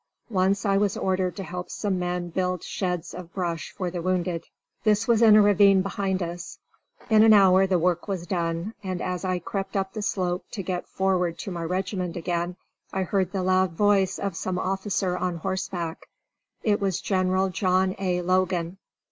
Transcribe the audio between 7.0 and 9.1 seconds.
In an hour the work was done, and